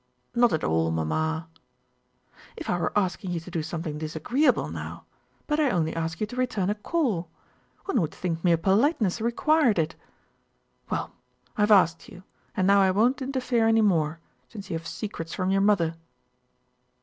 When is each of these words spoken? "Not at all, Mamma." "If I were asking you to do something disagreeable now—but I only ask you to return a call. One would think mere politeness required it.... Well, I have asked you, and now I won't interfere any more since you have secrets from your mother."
"Not 0.33 0.51
at 0.51 0.63
all, 0.63 0.89
Mamma." 0.89 1.47
"If 2.57 2.71
I 2.71 2.79
were 2.79 2.91
asking 2.97 3.29
you 3.33 3.39
to 3.41 3.51
do 3.51 3.61
something 3.61 3.99
disagreeable 3.99 4.67
now—but 4.71 5.59
I 5.59 5.69
only 5.69 5.95
ask 5.95 6.19
you 6.19 6.25
to 6.25 6.35
return 6.35 6.71
a 6.71 6.73
call. 6.73 7.29
One 7.85 8.01
would 8.01 8.11
think 8.11 8.43
mere 8.43 8.57
politeness 8.57 9.21
required 9.21 9.77
it.... 9.77 9.93
Well, 10.89 11.11
I 11.55 11.61
have 11.61 11.69
asked 11.71 12.09
you, 12.09 12.23
and 12.57 12.65
now 12.65 12.81
I 12.81 12.89
won't 12.89 13.21
interfere 13.21 13.67
any 13.67 13.81
more 13.81 14.19
since 14.49 14.71
you 14.71 14.77
have 14.79 14.87
secrets 14.87 15.35
from 15.35 15.51
your 15.51 15.61
mother." 15.61 15.93